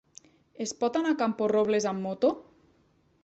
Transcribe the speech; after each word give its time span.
Es 0.65 0.71
pot 0.79 0.97
anar 0.99 1.11
a 1.15 1.17
Camporrobles 1.19 1.87
amb 1.91 2.05
moto? 2.09 2.35